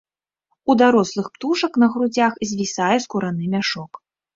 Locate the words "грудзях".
1.95-2.33